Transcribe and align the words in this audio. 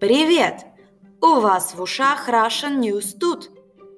Привет! 0.00 0.64
У 1.20 1.40
вас 1.40 1.74
в 1.74 1.82
ушах 1.82 2.26
Russian 2.26 2.80
News 2.80 3.18
тут. 3.20 3.50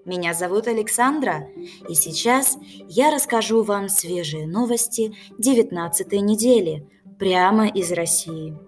Меня 0.04 0.34
зовут 0.34 0.66
Александра, 0.66 1.46
и 1.88 1.94
сейчас 1.94 2.58
я 2.88 3.12
расскажу 3.12 3.62
вам 3.62 3.88
свежие 3.88 4.48
новости 4.48 5.14
19 5.38 6.12
недели 6.14 6.90
прямо 7.20 7.68
из 7.68 7.92
России. 7.92 8.58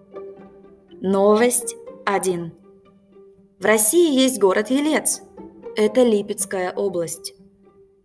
Новость 1.01 1.75
1. 2.05 2.53
В 3.59 3.65
России 3.65 4.17
есть 4.17 4.39
город 4.39 4.69
Елец. 4.69 5.21
Это 5.75 6.03
Липецкая 6.03 6.71
область. 6.71 7.35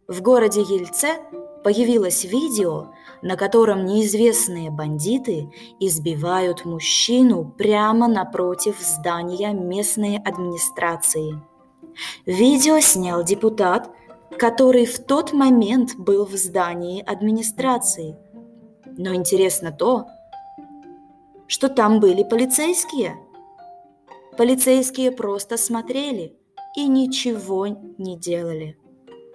В 0.09 0.23
городе 0.23 0.63
Ельце 0.63 1.21
появилось 1.63 2.25
видео, 2.25 2.93
на 3.23 3.37
котором 3.37 3.85
неизвестные 3.85 4.71
бандиты 4.71 5.51
избивают 5.79 6.65
мужчину 6.65 7.55
прямо 7.57 8.09
напротив 8.09 8.79
здания 8.81 9.53
местной 9.53 10.17
администрации. 10.17 11.41
Видео 12.25 12.81
снял 12.81 13.23
депутат, 13.25 13.91
который 14.39 14.87
в 14.87 14.99
тот 15.05 15.33
момент 15.33 15.97
был 15.97 16.25
в 16.25 16.33
здании 16.33 17.03
администрации. 17.03 18.17
Но 18.97 19.15
интересно 19.15 19.73
то, 19.73 20.07
что 21.47 21.69
там 21.69 22.01
были 22.01 22.23
полицейские. 22.23 23.17
Полицейские 24.39 25.11
просто 25.11 25.57
смотрели 25.57 26.37
и 26.77 26.87
ничего 26.87 27.67
не 27.99 28.17
делали. 28.17 28.80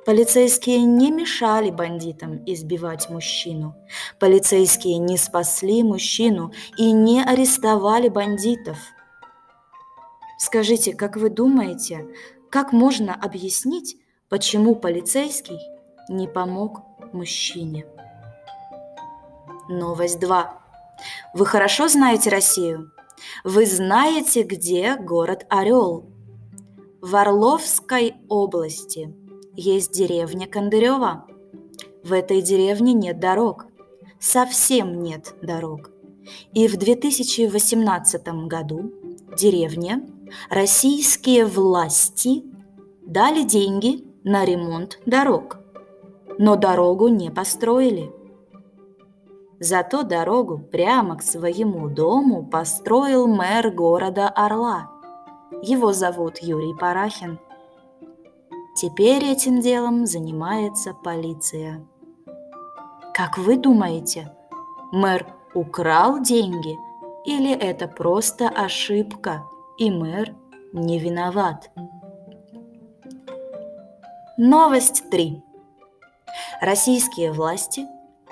Полицейские 0.05 0.83
не 0.83 1.09
мешали 1.09 1.71
бандитам 1.71 2.43
избивать 2.45 3.09
мужчину. 3.09 3.75
Полицейские 4.19 4.99
не 4.99 5.17
спасли 5.17 5.81
мужчину 5.81 6.53
и 6.77 6.91
не 6.91 7.23
арестовали 7.23 8.07
бандитов. 8.09 8.77
Скажите, 10.37 10.93
как 10.93 11.17
вы 11.17 11.31
думаете, 11.31 12.05
как 12.51 12.71
можно 12.71 13.15
объяснить, 13.15 13.97
почему 14.29 14.75
полицейский 14.75 15.59
не 16.07 16.27
помог 16.27 16.81
мужчине? 17.11 17.87
Новость 19.67 20.19
2. 20.19 20.61
Вы 21.33 21.45
хорошо 21.47 21.87
знаете 21.87 22.29
Россию? 22.29 22.91
Вы 23.43 23.65
знаете, 23.65 24.43
где 24.43 24.97
город 24.97 25.47
Орел? 25.49 26.05
В 27.01 27.15
Орловской 27.15 28.17
области– 28.29 29.11
есть 29.55 29.93
деревня 29.93 30.47
Кондырева. 30.47 31.25
В 32.03 32.13
этой 32.13 32.41
деревне 32.41 32.93
нет 32.93 33.19
дорог. 33.19 33.65
Совсем 34.19 35.01
нет 35.01 35.35
дорог. 35.41 35.91
И 36.53 36.67
в 36.67 36.77
2018 36.77 38.27
году 38.47 38.91
деревне 39.37 40.07
российские 40.49 41.45
власти 41.45 42.43
дали 43.05 43.43
деньги 43.43 44.03
на 44.23 44.43
ремонт 44.43 44.99
дорог, 45.05 45.59
но 46.37 46.55
дорогу 46.55 47.07
не 47.07 47.29
построили. 47.29 48.11
Зато 49.59 50.03
дорогу 50.03 50.57
прямо 50.57 51.17
к 51.17 51.21
своему 51.21 51.87
дому 51.89 52.45
построил 52.45 53.27
мэр 53.27 53.71
города 53.71 54.27
Орла. 54.27 54.91
Его 55.61 55.93
зовут 55.93 56.39
Юрий 56.39 56.75
Парахин– 56.77 57.39
Теперь 58.75 59.23
этим 59.23 59.61
делом 59.61 60.05
занимается 60.05 60.93
полиция. 60.93 61.87
Как 63.13 63.37
вы 63.37 63.55
думаете, 63.55 64.33
мэр 64.91 65.25
украл 65.53 66.21
деньги 66.21 66.75
или 67.25 67.53
это 67.53 67.87
просто 67.87 68.49
ошибка, 68.49 69.45
и 69.77 69.89
мэр 69.89 70.35
не 70.73 70.99
виноват? 70.99 71.71
Новость 74.37 75.09
3. 75.09 75.41
Российские 76.59 77.31
власти 77.31 77.85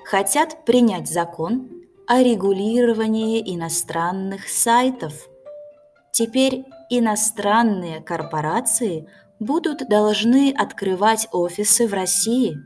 хотят 0.04 0.66
принять 0.66 1.10
закон 1.10 1.70
о 2.06 2.22
регулировании 2.22 3.42
иностранных 3.56 4.50
сайтов. 4.50 5.14
Теперь 6.12 6.66
иностранные 6.90 8.02
корпорации– 8.02 9.08
будут 9.44 9.88
должны 9.88 10.52
открывать 10.52 11.28
офисы 11.32 11.88
в 11.88 11.94
России. 11.94 12.58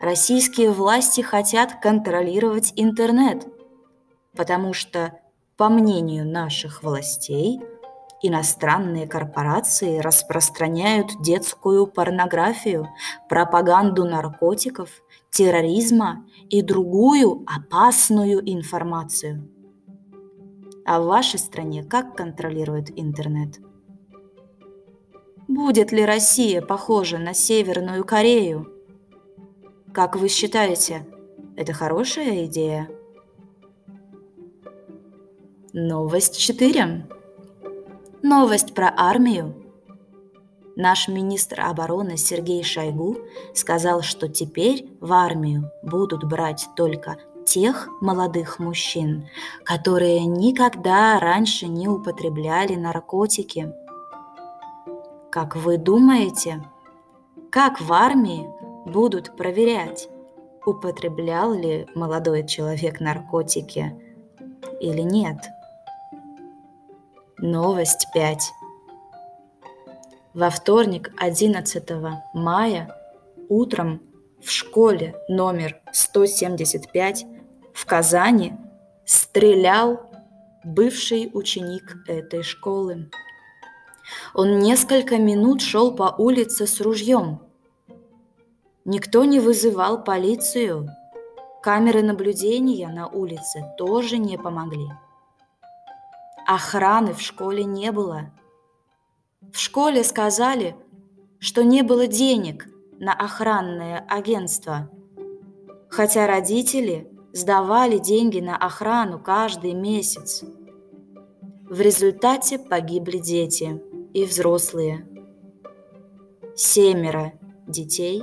Российские 0.00 0.70
власти 0.70 1.22
хотят 1.22 1.80
контролировать 1.80 2.72
интернет, 2.76 3.46
потому 4.36 4.72
что, 4.72 5.18
по 5.56 5.68
мнению 5.68 6.26
наших 6.28 6.82
властей, 6.82 7.60
иностранные 8.22 9.06
корпорации 9.06 9.98
распространяют 9.98 11.22
детскую 11.22 11.86
порнографию, 11.86 12.88
пропаганду 13.28 14.04
наркотиков, 14.04 14.90
терроризма 15.30 16.24
и 16.50 16.62
другую 16.62 17.44
опасную 17.46 18.40
информацию. 18.50 19.48
А 20.84 21.00
в 21.00 21.06
вашей 21.06 21.38
стране 21.38 21.82
как 21.82 22.16
контролируют 22.16 22.90
интернет? 22.94 23.58
Будет 25.48 25.92
ли 25.92 26.04
Россия 26.04 26.60
похожа 26.60 27.18
на 27.18 27.32
Северную 27.32 28.04
Корею? 28.04 28.72
Как 29.92 30.16
вы 30.16 30.28
считаете, 30.28 31.06
это 31.56 31.72
хорошая 31.72 32.46
идея? 32.46 32.88
Новость 35.72 36.36
4. 36.38 37.06
Новость 38.22 38.74
про 38.74 38.92
армию. 38.96 39.54
Наш 40.74 41.06
министр 41.06 41.60
обороны 41.60 42.16
Сергей 42.16 42.64
Шойгу 42.64 43.18
сказал, 43.54 44.02
что 44.02 44.28
теперь 44.28 44.88
в 45.00 45.12
армию 45.12 45.70
будут 45.84 46.24
брать 46.24 46.66
только 46.74 47.18
тех 47.46 47.88
молодых 48.00 48.58
мужчин, 48.58 49.28
которые 49.64 50.26
никогда 50.26 51.20
раньше 51.20 51.68
не 51.68 51.86
употребляли 51.86 52.74
наркотики– 52.74 53.72
как 55.36 55.54
вы 55.54 55.76
думаете, 55.76 56.62
как 57.50 57.78
в 57.82 57.92
армии 57.92 58.48
будут 58.86 59.36
проверять, 59.36 60.08
употреблял 60.64 61.52
ли 61.52 61.86
молодой 61.94 62.46
человек 62.46 63.00
наркотики 63.00 63.94
или 64.80 65.02
нет? 65.02 65.36
Новость 67.36 68.06
5. 68.14 68.50
Во 70.32 70.48
вторник 70.48 71.12
11 71.18 71.86
мая 72.32 72.96
утром 73.50 74.00
в 74.42 74.50
школе 74.50 75.16
номер 75.28 75.82
175 75.92 77.26
в 77.74 77.84
Казани 77.84 78.54
стрелял 79.04 80.00
бывший 80.64 81.28
ученик 81.34 81.94
этой 82.08 82.42
школы. 82.42 83.10
Он 84.34 84.58
несколько 84.58 85.18
минут 85.18 85.60
шел 85.60 85.94
по 85.94 86.14
улице 86.16 86.66
с 86.66 86.80
ружьем. 86.80 87.40
Никто 88.84 89.24
не 89.24 89.40
вызывал 89.40 90.04
полицию. 90.04 90.88
Камеры 91.62 92.02
наблюдения 92.02 92.88
на 92.88 93.08
улице 93.08 93.64
тоже 93.76 94.18
не 94.18 94.38
помогли. 94.38 94.88
Охраны 96.46 97.12
в 97.12 97.20
школе 97.20 97.64
не 97.64 97.90
было. 97.90 98.30
В 99.52 99.58
школе 99.58 100.04
сказали, 100.04 100.76
что 101.40 101.64
не 101.64 101.82
было 101.82 102.06
денег 102.06 102.68
на 102.98 103.12
охранное 103.12 104.06
агентство, 104.08 104.88
хотя 105.90 106.26
родители 106.26 107.10
сдавали 107.32 107.98
деньги 107.98 108.38
на 108.38 108.56
охрану 108.56 109.18
каждый 109.18 109.74
месяц. 109.74 110.44
В 111.68 111.80
результате 111.80 112.60
погибли 112.60 113.18
дети– 113.18 113.82
и 114.16 114.24
взрослые. 114.24 115.06
Семеро 116.54 117.34
детей 117.66 118.22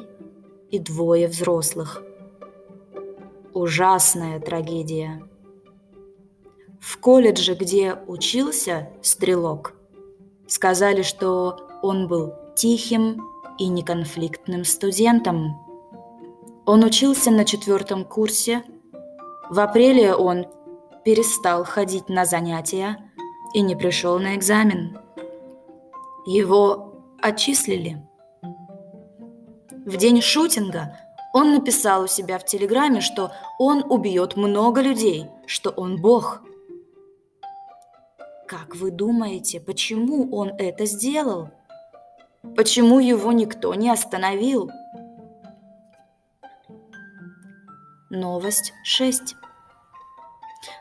и 0.71 0.79
двое 0.79 1.27
взрослых. 1.27 2.01
Ужасная 3.53 4.39
трагедия. 4.39 5.21
В 6.81 6.97
колледже, 6.97 7.53
где 7.53 7.95
учился 8.07 8.89
стрелок, 9.03 9.75
сказали, 10.47 11.03
что 11.03 11.59
он 11.83 12.07
был 12.07 12.33
тихим 12.55 13.21
и 13.59 13.67
неконфликтным 13.67 14.65
студентом. 14.65 15.59
Он 16.65 16.83
учился 16.83 17.29
на 17.29 17.45
четвертом 17.45 18.03
курсе. 18.03 18.63
В 19.47 19.59
апреле 19.59 20.15
он 20.15 20.47
перестал 21.05 21.63
ходить 21.63 22.09
на 22.09 22.25
занятия 22.25 23.11
и 23.53 23.61
не 23.61 23.75
пришел 23.75 24.17
на 24.17 24.35
экзамен. 24.35 25.02
Его 26.25 27.03
отчислили. 27.21 28.01
В 29.85 29.97
день 29.97 30.21
шутинга 30.21 30.97
он 31.33 31.53
написал 31.53 32.03
у 32.03 32.07
себя 32.07 32.37
в 32.39 32.45
Телеграме, 32.45 33.01
что 33.01 33.31
он 33.59 33.83
убьет 33.89 34.37
много 34.37 34.81
людей, 34.81 35.25
что 35.45 35.71
он 35.71 35.99
бог. 35.99 36.41
Как 38.47 38.75
вы 38.75 38.91
думаете, 38.91 39.59
почему 39.59 40.33
он 40.33 40.49
это 40.57 40.85
сделал? 40.85 41.49
Почему 42.55 42.99
его 42.99 43.31
никто 43.31 43.73
не 43.73 43.89
остановил? 43.89 44.69
Новость 48.09 48.73
6. 48.83 49.35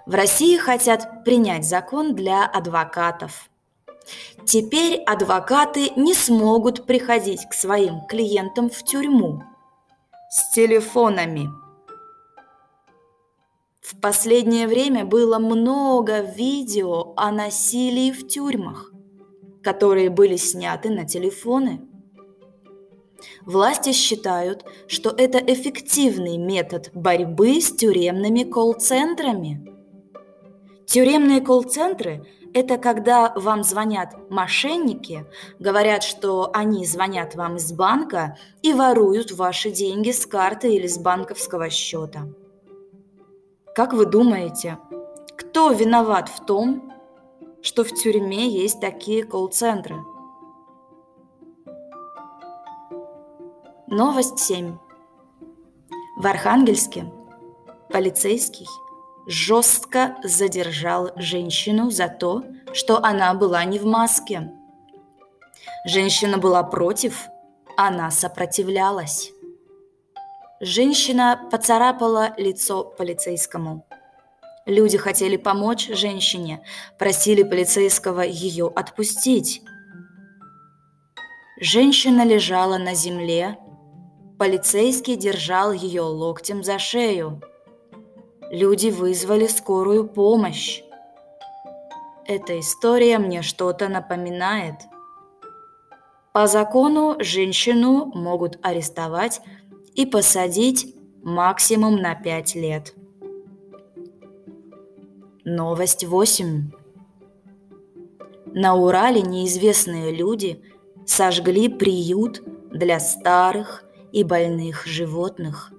В 0.05 0.15
России 0.15 0.57
хотят 0.59 1.25
принять 1.25 1.65
закон 1.65 2.15
для 2.15 2.45
адвокатов. 2.45 3.49
Теперь 4.45 5.03
адвокаты 5.05 5.91
не 5.97 6.15
смогут 6.15 6.85
приходить 6.85 7.47
к 7.49 7.55
своим 7.55 8.07
клиентам 8.07 8.71
в 8.71 8.83
тюрьму 8.83 9.43
с 10.31 10.53
телефонами. 10.53 11.49
В 13.81 14.01
последнее 14.01 14.67
время 14.67 15.05
было 15.05 15.39
много 15.39 16.21
видео 16.21 17.15
о 17.17 17.31
насилии 17.31 18.11
в 18.11 18.27
тюрьмах, 18.27 18.93
которые 19.63 20.11
были 20.11 20.37
сняты 20.37 20.91
на 20.91 21.05
телефоны. 21.05 21.81
Власти 23.47 23.93
считают, 23.93 24.65
что 24.89 25.11
это 25.11 25.39
эффективный 25.39 26.37
метод 26.37 26.91
борьбы 26.95 27.61
с 27.61 27.71
тюремными 27.73 28.43
колл-центрами. 28.43 29.69
Тюремные 30.87 31.41
колл-центры– 31.41 32.27
это 32.55 32.77
когда 32.79 33.33
вам 33.35 33.65
звонят 33.65 34.15
мошенники, 34.31 35.27
говорят, 35.59 36.03
что 36.03 36.51
они 36.53 36.85
звонят 36.87 37.35
вам 37.35 37.57
из 37.57 37.73
банка 37.73 38.37
и 38.63 38.73
воруют 38.73 39.33
ваши 39.33 39.71
деньги 39.71 40.11
с 40.11 40.27
карты 40.27 40.75
или 40.75 40.87
с 40.87 40.99
банковского 40.99 41.71
счета. 41.71 42.29
Как 43.75 43.93
вы 43.95 44.05
думаете, 44.05 44.79
кто 45.37 45.71
виноват 45.71 46.29
в 46.29 46.45
том, 46.45 46.93
что 47.63 47.85
в 47.85 47.93
тюрьме 47.95 48.49
есть 48.49 48.81
такие 48.81 49.25
колл-центры? 49.25 49.97
Новость 53.87 54.39
7. 54.39 54.77
В 56.17 56.27
Архангельске 56.27 57.11
полицейский 57.91 58.67
жестко 59.27 60.17
задержал 60.23 61.11
женщину 61.17 61.91
за 61.91 62.09
то, 62.09 62.45
что 62.73 63.03
она 63.03 63.35
была 63.35 63.65
не 63.65 63.79
в 63.79 63.85
маске. 63.85 64.53
Женщина 65.85 66.39
была 66.39 66.63
против, 66.63 67.29
она 67.77 68.11
сопротивлялась. 68.11 69.33
Женщина 70.61 71.49
поцарапала 71.51 72.35
лицо 72.37 72.85
полицейскому. 72.85 73.85
Люди 74.65 74.97
хотели 74.97 75.37
помочь 75.37 75.89
женщине, 75.89 76.63
просили 76.99 77.43
полицейского 77.43 78.21
ее 78.21 78.71
отпустить. 78.75 79.63
Женщина 81.61 82.25
лежала 82.25 82.79
на 82.79 82.95
земле, 82.95 83.59
полицейский 84.39 85.17
держал 85.17 85.73
ее 85.73 86.03
локтем 86.03 86.63
за 86.63 86.79
шею. 86.79 87.43
Люди 88.53 88.91
вызвали 88.91 89.47
скорую 89.47 90.07
помощь. 90.07 90.83
Эта 92.27 92.61
история 92.61 93.19
мне 93.19 93.41
что-то 93.41 93.89
напоминает. 93.89 94.75
По 96.35 96.47
закону 96.47 97.17
женщину 97.19 98.13
могут 98.15 98.59
арестовать 98.61 99.41
и 99.95 100.05
посадить 100.05 100.95
максимум 101.23 101.97
на 101.97 102.15
5 102.15 102.55
лет. 102.57 102.95
Новость 105.45 106.05
8. 106.05 106.73
На 108.53 108.75
Урале 108.75 109.23
неизвестные 109.23 110.15
люди 110.15 110.63
сожгли 111.07 111.71
приют 111.71 112.43
для 112.71 113.01
старых 113.01 113.85
и 114.13 114.23
больных 114.25 114.87
животных. 114.87 115.73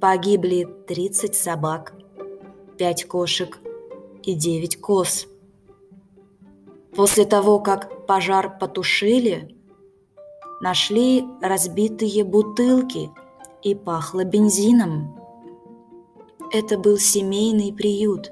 Погибли 0.00 0.64
30 0.86 1.34
собак, 1.34 1.92
5 2.78 3.04
кошек 3.06 3.58
и 4.22 4.34
9 4.34 4.80
коз. 4.80 5.26
После 6.94 7.24
того, 7.24 7.58
как 7.58 8.06
пожар 8.06 8.58
потушили, 8.58 9.56
нашли 10.60 11.24
разбитые 11.42 12.22
бутылки 12.22 13.10
и 13.62 13.74
пахло 13.74 14.22
бензином. 14.22 15.18
Это 16.52 16.78
был 16.78 16.98
семейный 16.98 17.72
приют. 17.72 18.30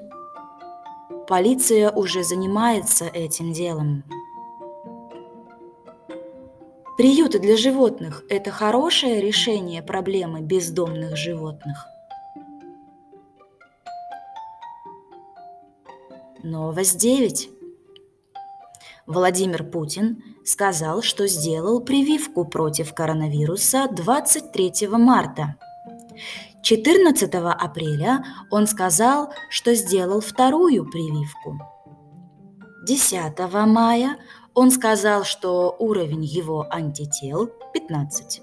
Полиция 1.27 1.91
уже 1.91 2.23
занимается 2.23 3.05
этим 3.05 3.51
делом. 3.51 4.03
Приюты 6.97 7.37
для 7.37 7.55
животных– 7.57 8.23
это 8.29 8.49
хорошее 8.49 9.21
решение 9.21 9.83
проблемы 9.83 10.41
бездомных 10.41 11.15
животных. 11.15 11.85
Новость 16.41 16.97
9. 16.97 17.51
Владимир 19.05 19.63
Путин 19.63 20.23
сказал, 20.43 21.03
что 21.03 21.27
сделал 21.27 21.81
прививку 21.81 22.45
против 22.45 22.95
коронавируса 22.95 23.87
23 23.91 24.87
марта. 24.87 25.55
14 26.63 27.31
апреля 27.31 28.25
он 28.49 28.65
сказал, 28.65 29.31
что 29.51 29.75
сделал 29.75 30.19
вторую 30.19 30.89
прививку. 30.89 31.59
10 32.87 33.37
мая 33.67 34.17
он 34.57 34.71
сказал, 34.71 35.23
что 35.23 35.75
уровень 35.79 36.23
его 36.23 36.65
антител 36.69 37.49
15. 37.73 38.41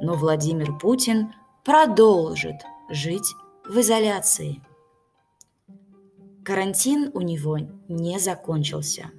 Но 0.00 0.14
Владимир 0.14 0.76
Путин 0.78 1.32
продолжит 1.64 2.56
жить 2.90 3.34
в 3.68 3.80
изоляции– 3.80 4.62
Карантин 6.50 7.10
у 7.14 7.20
него 7.20 7.58
не 7.88 8.18
закончился. 8.18 9.10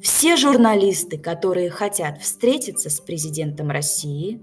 Все 0.00 0.36
журналисты, 0.36 1.18
которые 1.18 1.70
хотят 1.70 2.20
встретиться 2.20 2.88
с 2.88 3.00
президентом 3.00 3.70
России, 3.70 4.42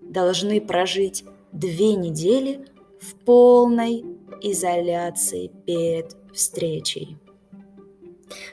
должны 0.00 0.60
прожить 0.60 1.24
две 1.52 1.94
недели 1.94 2.66
в 3.00 3.14
полной 3.24 4.02
изоляции 4.40 5.52
перед 5.66 6.16
встречей. 6.32 7.18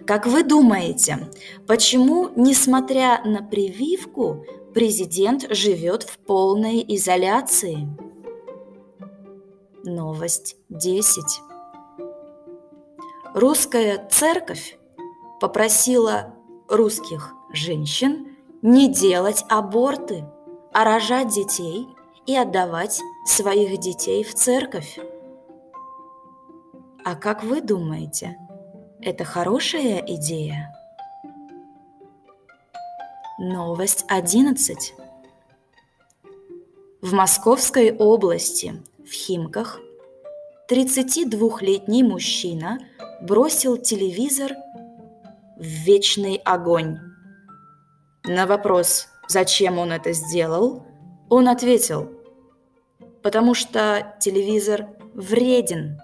Как 0.05 0.27
вы 0.27 0.43
думаете, 0.43 1.29
почему, 1.67 2.29
несмотря 2.35 3.21
на 3.23 3.41
прививку, 3.41 4.45
президент 4.73 5.45
живет 5.49 6.03
в 6.03 6.17
полной 6.19 6.83
изоляции? 6.87 7.87
Новость 9.83 10.55
10. 10.69 11.41
Русская 13.33 14.07
церковь 14.09 14.77
попросила 15.39 16.35
русских 16.67 17.33
женщин 17.53 18.35
не 18.61 18.87
делать 18.87 19.43
аборты, 19.49 20.25
а 20.73 20.83
рожать 20.83 21.29
детей 21.29 21.87
и 22.25 22.35
отдавать 22.35 22.99
своих 23.25 23.79
детей 23.79 24.23
в 24.23 24.33
церковь. 24.33 24.99
А 27.03 27.15
как 27.15 27.43
вы 27.43 27.61
думаете, 27.61 28.37
это 29.01 29.23
хорошая 29.23 30.03
идея? 30.07 30.75
Новость 33.39 34.05
11. 34.07 34.93
В 37.01 37.13
Московской 37.13 37.95
области, 37.95 38.81
в 39.03 39.11
Химках, 39.11 39.79
32-летний 40.69 42.03
мужчина– 42.03 42.79
бросил 43.21 43.77
телевизор 43.77 44.53
в 45.55 45.63
вечный 45.63 46.41
огонь. 46.43 46.99
На 48.25 48.47
вопрос, 48.47 49.07
зачем 49.27 49.77
он 49.77 49.91
это 49.91 50.11
сделал, 50.11 50.85
он 51.29 51.47
ответил, 51.47 52.11
потому 53.21 53.53
что 53.53 54.15
телевизор 54.19 54.87
вреден. 55.13 55.99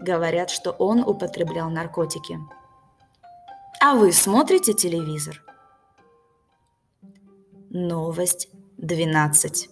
Говорят, 0.00 0.48
что 0.48 0.70
он 0.70 1.00
употреблял 1.00 1.68
наркотики. 1.68 2.38
А 3.82 3.94
вы 3.94 4.12
смотрите 4.12 4.72
телевизор? 4.72 5.42
Новость 7.68 8.48
12. 8.78 9.68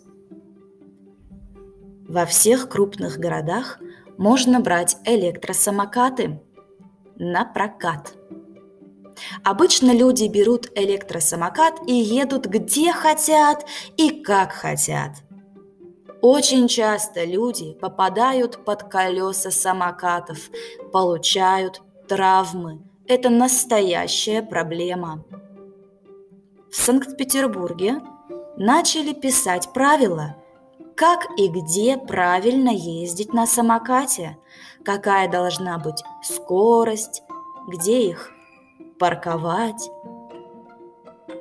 Во 2.07 2.27
всех 2.27 2.69
крупных 2.69 3.17
городах 3.19 3.79
можно 4.19 4.61
брать 4.61 4.99
электросамокаты 5.07 6.43
на 7.17 7.47
прокат. 7.47 8.13
Обычно 9.45 9.93
люди 9.93 10.29
берут 10.29 10.71
электросамокат 10.75 11.81
и 11.87 11.95
едут 11.95 12.47
где 12.47 12.93
хотят 12.93 13.65
и 13.97 14.23
как 14.23 14.53
хотят. 14.53 15.23
Очень 16.21 16.67
часто 16.67 17.25
люди 17.25 17.75
попадают 17.75 18.65
под 18.65 18.83
колеса 18.85 19.53
самокатов, 19.53 20.51
получают 20.93 21.81
травмы. 22.09 22.81
Это 23.07 23.31
настоящая 23.31 24.43
проблема. 24.43 25.25
В 26.71 26.77
Санкт-Петербурге 26.77 28.01
начали 28.57 29.13
писать 29.13 29.73
правила, 29.73 30.37
как 30.97 31.27
и 31.37 31.47
где 31.47 31.97
правильно 31.97 32.71
ездить 32.71 33.33
на 33.33 33.47
самокате, 33.47 34.37
какая 34.85 35.31
должна 35.31 35.79
быть 35.79 36.03
скорость, 36.25 37.23
где 37.69 38.09
их 38.11 38.33
парковать. 38.99 39.89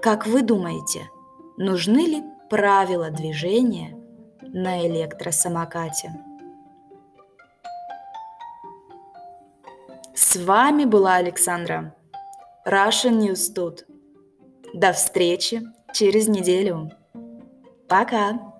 Как 0.04 0.28
вы 0.28 0.44
думаете, 0.44 1.10
нужны 1.58 2.06
ли 2.06 2.24
правила 2.50 3.10
движения 3.10 3.97
на 4.54 4.86
электросамокате? 4.88 6.14
С 10.14 10.36
вами 10.36 10.86
была 10.86 11.16
Александра. 11.16 11.96
Russian 12.66 13.20
News 13.20 13.54
тут. 13.54 13.86
До 14.74 14.92
встречи 14.94 15.62
через 15.94 16.28
неделю. 16.28 16.92
Пока! 17.88 18.57